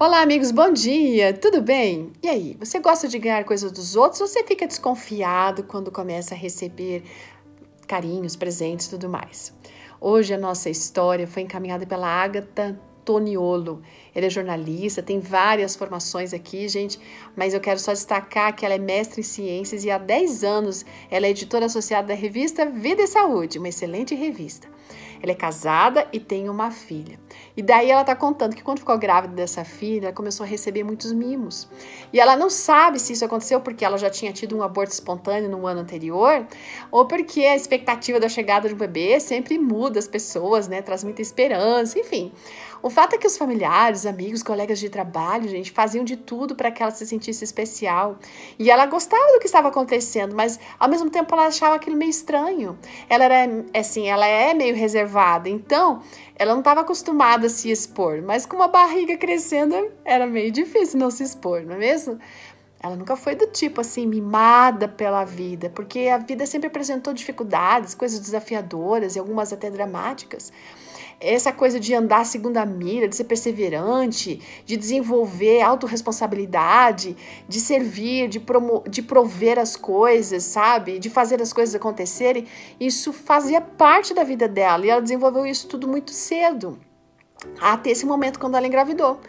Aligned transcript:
Olá, 0.00 0.22
amigos, 0.22 0.52
bom 0.52 0.72
dia! 0.72 1.34
Tudo 1.34 1.60
bem? 1.60 2.12
E 2.22 2.28
aí, 2.28 2.56
você 2.60 2.78
gosta 2.78 3.08
de 3.08 3.18
ganhar 3.18 3.42
coisas 3.44 3.72
dos 3.72 3.96
outros 3.96 4.20
ou 4.20 4.28
você 4.28 4.44
fica 4.44 4.64
desconfiado 4.64 5.64
quando 5.64 5.90
começa 5.90 6.36
a 6.36 6.38
receber 6.38 7.02
carinhos, 7.84 8.36
presentes 8.36 8.86
e 8.86 8.90
tudo 8.90 9.08
mais? 9.08 9.52
Hoje 10.00 10.32
a 10.32 10.38
nossa 10.38 10.70
história 10.70 11.26
foi 11.26 11.42
encaminhada 11.42 11.84
pela 11.84 12.06
Agatha 12.06 12.80
Toniolo. 13.08 13.80
Ele 14.14 14.26
é 14.26 14.30
jornalista, 14.30 15.02
tem 15.02 15.18
várias 15.18 15.74
formações 15.74 16.34
aqui, 16.34 16.68
gente, 16.68 17.00
mas 17.34 17.54
eu 17.54 17.60
quero 17.60 17.80
só 17.80 17.92
destacar 17.92 18.54
que 18.54 18.66
ela 18.66 18.74
é 18.74 18.78
mestre 18.78 19.20
em 19.20 19.24
ciências 19.24 19.82
e 19.82 19.90
há 19.90 19.96
10 19.96 20.44
anos 20.44 20.84
ela 21.10 21.26
é 21.26 21.30
editora 21.30 21.64
associada 21.64 22.08
da 22.08 22.14
revista 22.14 22.66
Vida 22.66 23.00
e 23.00 23.06
Saúde, 23.06 23.58
uma 23.58 23.70
excelente 23.70 24.14
revista. 24.14 24.68
Ela 25.22 25.32
é 25.32 25.34
casada 25.34 26.06
e 26.12 26.20
tem 26.20 26.48
uma 26.48 26.70
filha. 26.70 27.18
E 27.56 27.62
daí 27.62 27.90
ela 27.90 28.04
tá 28.04 28.14
contando 28.14 28.54
que 28.54 28.62
quando 28.62 28.78
ficou 28.78 28.96
grávida 28.96 29.34
dessa 29.34 29.64
filha, 29.64 30.06
ela 30.06 30.14
começou 30.14 30.44
a 30.44 30.46
receber 30.46 30.84
muitos 30.84 31.12
mimos. 31.12 31.68
E 32.12 32.20
ela 32.20 32.36
não 32.36 32.48
sabe 32.48 33.00
se 33.00 33.12
isso 33.12 33.24
aconteceu 33.24 33.60
porque 33.60 33.84
ela 33.84 33.98
já 33.98 34.08
tinha 34.08 34.32
tido 34.32 34.56
um 34.56 34.62
aborto 34.62 34.92
espontâneo 34.92 35.50
no 35.50 35.66
ano 35.66 35.80
anterior, 35.80 36.46
ou 36.90 37.06
porque 37.06 37.40
a 37.40 37.56
expectativa 37.56 38.20
da 38.20 38.28
chegada 38.28 38.68
de 38.68 38.74
um 38.74 38.78
bebê 38.78 39.18
sempre 39.18 39.58
muda 39.58 39.98
as 39.98 40.06
pessoas, 40.06 40.68
né? 40.68 40.82
Traz 40.82 41.02
muita 41.02 41.20
esperança, 41.20 41.98
enfim. 41.98 42.32
O 42.80 42.90
fato 42.90 43.14
é 43.14 43.18
que 43.18 43.26
os 43.26 43.36
familiares, 43.36 44.06
amigos, 44.06 44.42
colegas 44.42 44.78
de 44.78 44.88
trabalho, 44.88 45.48
gente, 45.48 45.72
faziam 45.72 46.04
de 46.04 46.16
tudo 46.16 46.54
para 46.54 46.70
que 46.70 46.82
ela 46.82 46.92
se 46.92 47.06
sentisse 47.06 47.42
especial. 47.42 48.18
E 48.58 48.70
ela 48.70 48.86
gostava 48.86 49.32
do 49.32 49.40
que 49.40 49.46
estava 49.46 49.68
acontecendo, 49.68 50.34
mas 50.34 50.60
ao 50.78 50.88
mesmo 50.88 51.10
tempo 51.10 51.34
ela 51.34 51.46
achava 51.46 51.74
aquilo 51.74 51.96
meio 51.96 52.10
estranho. 52.10 52.78
Ela 53.08 53.24
era 53.24 53.64
assim, 53.74 54.06
ela 54.06 54.26
é 54.26 54.54
meio 54.54 54.76
reservada, 54.76 55.48
então 55.48 56.02
ela 56.36 56.52
não 56.52 56.60
estava 56.60 56.82
acostumada 56.82 57.48
a 57.48 57.50
se 57.50 57.70
expor, 57.70 58.22
mas 58.22 58.46
com 58.46 58.56
uma 58.56 58.68
barriga 58.68 59.16
crescendo 59.16 59.90
era 60.04 60.26
meio 60.26 60.52
difícil 60.52 61.00
não 61.00 61.10
se 61.10 61.24
expor, 61.24 61.62
não 61.62 61.74
é 61.74 61.78
mesmo? 61.78 62.18
Ela 62.80 62.94
nunca 62.94 63.16
foi 63.16 63.34
do 63.34 63.48
tipo 63.48 63.80
assim, 63.80 64.06
mimada 64.06 64.86
pela 64.86 65.24
vida, 65.24 65.68
porque 65.68 66.08
a 66.08 66.18
vida 66.18 66.46
sempre 66.46 66.68
apresentou 66.68 67.12
dificuldades, 67.12 67.92
coisas 67.92 68.20
desafiadoras 68.20 69.16
e 69.16 69.18
algumas 69.18 69.52
até 69.52 69.68
dramáticas 69.68 70.52
essa 71.20 71.52
coisa 71.52 71.80
de 71.80 71.94
andar 71.94 72.24
segundo 72.24 72.58
a 72.58 72.66
mira, 72.66 73.08
de 73.08 73.16
ser 73.16 73.24
perseverante, 73.24 74.40
de 74.64 74.76
desenvolver 74.76 75.60
autorresponsabilidade, 75.62 77.16
de 77.48 77.60
servir, 77.60 78.28
de, 78.28 78.40
de 78.88 79.02
prover 79.02 79.58
as 79.58 79.76
coisas, 79.76 80.44
sabe? 80.44 80.98
De 80.98 81.10
fazer 81.10 81.42
as 81.42 81.52
coisas 81.52 81.74
acontecerem, 81.74 82.46
isso 82.78 83.12
fazia 83.12 83.60
parte 83.60 84.14
da 84.14 84.22
vida 84.22 84.46
dela 84.46 84.86
e 84.86 84.90
ela 84.90 85.02
desenvolveu 85.02 85.44
isso 85.44 85.66
tudo 85.66 85.88
muito 85.88 86.12
cedo, 86.12 86.78
até 87.60 87.90
esse 87.90 88.06
momento 88.06 88.38
quando 88.38 88.56
ela 88.56 88.66
engravidou 88.66 89.20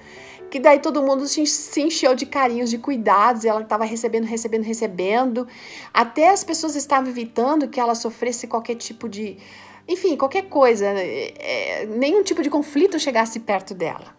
que 0.50 0.60
daí 0.60 0.80
todo 0.80 1.04
mundo 1.04 1.28
se 1.28 1.42
encheu 1.82 2.16
de 2.16 2.26
carinhos, 2.26 2.72
de 2.72 2.80
cuidados, 2.80 3.44
e 3.44 3.48
ela 3.48 3.62
estava 3.62 3.86
recebendo, 3.86 4.26
recebendo, 4.26 4.64
recebendo. 4.64 5.48
Até 5.94 6.30
as 6.30 6.44
pessoas 6.44 6.76
estavam 6.76 7.10
evitando 7.10 7.67
que 7.67 7.80
ela 7.80 7.94
sofresse 7.94 8.48
qualquer 8.48 8.73
tipo 8.73 9.08
de 9.08 9.38
enfim, 9.90 10.16
qualquer 10.16 10.44
coisa, 10.44 10.86
é, 10.86 11.88
nenhum 11.88 12.22
tipo 12.22 12.44
de 12.44 12.50
conflito 12.50 13.00
chegasse 13.00 13.40
perto 13.40 13.73
dela. 13.73 14.16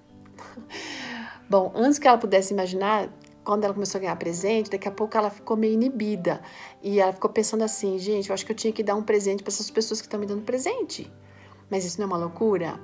Bom, 1.49 1.71
antes 1.77 1.97
que 1.97 2.09
ela 2.09 2.19
pudesse 2.19 2.53
imaginar, 2.53 3.09
quando 3.45 3.63
ela 3.63 3.73
começou 3.73 3.99
a 3.99 4.03
ganhar 4.03 4.17
presente, 4.17 4.69
daqui 4.69 4.89
a 4.89 4.91
pouco 4.91 5.17
ela 5.17 5.31
ficou 5.31 5.57
meio 5.57 5.75
inibida. 5.75 6.43
E 6.83 6.99
ela 6.99 7.13
ficou 7.13 7.31
pensando 7.31 7.63
assim: 7.63 7.97
gente, 8.01 8.29
eu 8.29 8.35
acho 8.35 8.45
que 8.45 8.51
eu 8.51 8.57
tinha 8.57 8.73
que 8.73 8.83
dar 8.83 8.97
um 8.97 9.03
presente 9.03 9.45
para 9.45 9.53
essas 9.53 9.71
pessoas 9.71 10.01
que 10.01 10.09
estão 10.09 10.19
me 10.19 10.27
dando 10.27 10.43
presente. 10.43 11.09
Mas 11.71 11.85
isso 11.85 12.01
não 12.01 12.05
é 12.05 12.07
uma 12.09 12.19
loucura? 12.19 12.81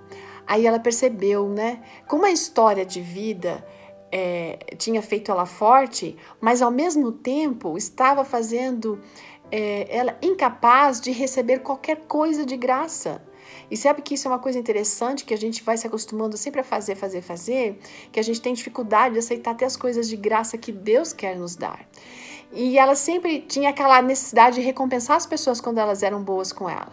Aí 0.46 0.64
ela 0.64 0.78
percebeu, 0.78 1.48
né? 1.48 1.82
Como 2.06 2.24
a 2.24 2.30
história 2.30 2.86
de 2.86 3.00
vida 3.00 3.66
é, 4.12 4.58
tinha 4.78 5.02
feito 5.02 5.30
ela 5.30 5.44
forte, 5.44 6.16
mas 6.40 6.62
ao 6.62 6.70
mesmo 6.70 7.10
tempo 7.10 7.76
estava 7.76 8.24
fazendo 8.24 9.00
é, 9.50 9.86
ela 9.94 10.16
incapaz 10.22 11.00
de 11.00 11.10
receber 11.10 11.60
qualquer 11.60 12.02
coisa 12.06 12.44
de 12.44 12.56
graça. 12.56 13.22
E 13.70 13.76
sabe 13.76 14.02
que 14.02 14.14
isso 14.14 14.28
é 14.28 14.30
uma 14.30 14.38
coisa 14.38 14.58
interessante 14.58 15.24
que 15.24 15.34
a 15.34 15.38
gente 15.38 15.62
vai 15.62 15.76
se 15.76 15.86
acostumando 15.86 16.36
sempre 16.36 16.60
a 16.60 16.64
fazer, 16.64 16.94
fazer, 16.94 17.22
fazer, 17.22 17.78
que 18.12 18.20
a 18.20 18.22
gente 18.22 18.40
tem 18.40 18.54
dificuldade 18.54 19.14
de 19.14 19.18
aceitar 19.18 19.52
até 19.52 19.64
as 19.64 19.76
coisas 19.76 20.08
de 20.08 20.16
graça 20.16 20.56
que 20.56 20.70
Deus 20.70 21.12
quer 21.12 21.36
nos 21.36 21.56
dar. 21.56 21.86
E 22.52 22.78
ela 22.78 22.94
sempre 22.94 23.40
tinha 23.40 23.70
aquela 23.70 24.00
necessidade 24.00 24.56
de 24.56 24.62
recompensar 24.62 25.16
as 25.16 25.26
pessoas 25.26 25.60
quando 25.60 25.78
elas 25.78 26.02
eram 26.02 26.22
boas 26.22 26.52
com 26.52 26.70
ela. 26.70 26.92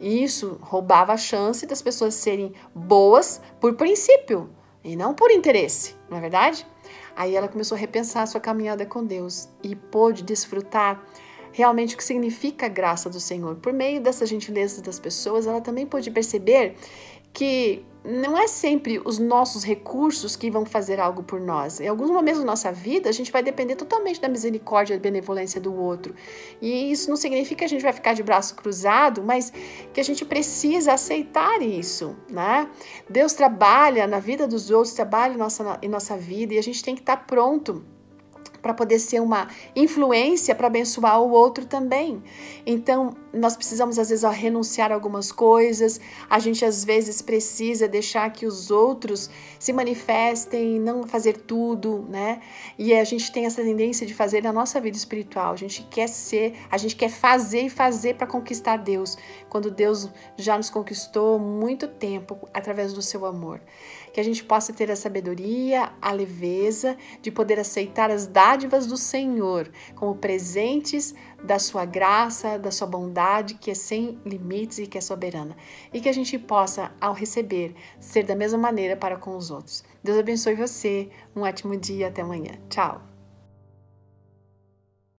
E 0.00 0.22
isso 0.22 0.58
roubava 0.62 1.12
a 1.12 1.16
chance 1.16 1.66
das 1.66 1.82
pessoas 1.82 2.14
serem 2.14 2.52
boas 2.74 3.40
por 3.60 3.74
princípio 3.74 4.48
e 4.82 4.96
não 4.96 5.12
por 5.12 5.30
interesse, 5.30 5.94
não 6.08 6.18
é 6.18 6.20
verdade? 6.20 6.66
Aí 7.16 7.34
ela 7.34 7.48
começou 7.48 7.74
a 7.74 7.78
repensar 7.78 8.22
a 8.22 8.26
sua 8.26 8.40
caminhada 8.40 8.86
com 8.86 9.04
Deus 9.04 9.48
e 9.62 9.74
pôde 9.74 10.22
desfrutar 10.22 11.04
realmente 11.52 11.94
o 11.94 11.98
que 11.98 12.04
significa 12.04 12.66
a 12.66 12.68
graça 12.68 13.08
do 13.08 13.20
Senhor. 13.20 13.56
Por 13.56 13.72
meio 13.72 14.00
dessa 14.00 14.26
gentileza 14.26 14.82
das 14.82 14.98
pessoas, 14.98 15.46
ela 15.46 15.60
também 15.60 15.86
pôde 15.86 16.10
perceber 16.10 16.74
que 17.32 17.84
não 18.04 18.38
é 18.38 18.46
sempre 18.46 19.00
os 19.04 19.18
nossos 19.18 19.64
recursos 19.64 20.34
que 20.34 20.50
vão 20.50 20.64
fazer 20.64 20.98
algo 20.98 21.22
por 21.22 21.40
nós. 21.40 21.78
Em 21.78 21.88
alguns 21.88 22.10
momentos 22.10 22.40
da 22.40 22.46
nossa 22.46 22.72
vida, 22.72 23.08
a 23.08 23.12
gente 23.12 23.30
vai 23.30 23.42
depender 23.42 23.76
totalmente 23.76 24.20
da 24.20 24.28
misericórdia 24.28 24.94
e 24.94 24.98
benevolência 24.98 25.60
do 25.60 25.74
outro. 25.74 26.14
E 26.60 26.90
isso 26.90 27.10
não 27.10 27.16
significa 27.16 27.58
que 27.58 27.64
a 27.64 27.68
gente 27.68 27.82
vai 27.82 27.92
ficar 27.92 28.14
de 28.14 28.22
braço 28.22 28.54
cruzado, 28.54 29.22
mas 29.22 29.52
que 29.92 30.00
a 30.00 30.02
gente 30.04 30.24
precisa 30.24 30.94
aceitar 30.94 31.60
isso, 31.60 32.16
né? 32.30 32.70
Deus 33.10 33.34
trabalha 33.34 34.06
na 34.06 34.20
vida 34.20 34.46
dos 34.46 34.70
outros, 34.70 34.94
trabalha 34.94 35.34
em 35.34 35.38
nossa, 35.38 35.78
em 35.82 35.88
nossa 35.88 36.16
vida 36.16 36.54
e 36.54 36.58
a 36.58 36.62
gente 36.62 36.82
tem 36.82 36.94
que 36.94 37.02
estar 37.02 37.26
pronto 37.26 37.84
para 38.60 38.74
poder 38.74 38.98
ser 38.98 39.20
uma 39.20 39.48
influência 39.74 40.54
para 40.54 40.66
abençoar 40.66 41.20
o 41.20 41.30
outro 41.30 41.64
também. 41.66 42.22
Então, 42.66 43.14
nós 43.32 43.56
precisamos 43.56 43.98
às 43.98 44.08
vezes 44.08 44.28
renunciar 44.30 44.90
a 44.90 44.94
algumas 44.94 45.30
coisas, 45.30 46.00
a 46.28 46.38
gente 46.38 46.64
às 46.64 46.84
vezes 46.84 47.22
precisa 47.22 47.86
deixar 47.86 48.30
que 48.32 48.46
os 48.46 48.70
outros 48.70 49.30
se 49.58 49.72
manifestem, 49.72 50.78
não 50.80 51.04
fazer 51.04 51.38
tudo, 51.38 52.06
né? 52.08 52.40
E 52.78 52.94
a 52.94 53.04
gente 53.04 53.30
tem 53.32 53.46
essa 53.46 53.62
tendência 53.62 54.06
de 54.06 54.14
fazer 54.14 54.42
na 54.42 54.52
nossa 54.52 54.80
vida 54.80 54.96
espiritual. 54.96 55.52
A 55.52 55.56
gente 55.56 55.82
quer 55.90 56.08
ser, 56.08 56.54
a 56.70 56.76
gente 56.76 56.96
quer 56.96 57.10
fazer 57.10 57.62
e 57.62 57.70
fazer 57.70 58.14
para 58.14 58.26
conquistar 58.26 58.76
Deus, 58.76 59.16
quando 59.48 59.70
Deus 59.70 60.08
já 60.36 60.56
nos 60.56 60.70
conquistou 60.70 61.38
muito 61.38 61.86
tempo 61.88 62.38
através 62.52 62.92
do 62.92 63.02
seu 63.02 63.26
amor. 63.26 63.60
Que 64.12 64.20
a 64.20 64.24
gente 64.24 64.44
possa 64.44 64.72
ter 64.72 64.90
a 64.90 64.96
sabedoria, 64.96 65.92
a 66.00 66.12
leveza 66.12 66.96
de 67.22 67.30
poder 67.30 67.58
aceitar 67.58 68.10
as 68.10 68.26
dádivas 68.26 68.86
do 68.86 68.96
Senhor 68.96 69.70
como 69.94 70.14
presentes 70.16 71.14
da 71.42 71.58
sua 71.58 71.84
graça, 71.84 72.58
da 72.58 72.70
sua 72.70 72.86
bondade, 72.86 73.54
que 73.54 73.70
é 73.70 73.74
sem 73.74 74.18
limites 74.24 74.78
e 74.78 74.86
que 74.86 74.98
é 74.98 75.00
soberana. 75.00 75.56
E 75.92 76.00
que 76.00 76.08
a 76.08 76.12
gente 76.12 76.38
possa, 76.38 76.92
ao 77.00 77.12
receber, 77.12 77.74
ser 78.00 78.24
da 78.24 78.34
mesma 78.34 78.58
maneira 78.58 78.96
para 78.96 79.16
com 79.16 79.36
os 79.36 79.50
outros. 79.50 79.84
Deus 80.02 80.18
abençoe 80.18 80.54
você. 80.54 81.08
Um 81.34 81.42
ótimo 81.42 81.76
dia. 81.76 82.08
Até 82.08 82.22
amanhã. 82.22 82.52
Tchau. 82.68 83.07